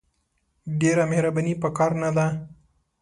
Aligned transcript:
ډېره 0.79 1.03
مهرباني 1.11 1.53
په 1.61 1.69
کار 1.77 1.91
نه 2.01 2.09
ده! 2.17 2.27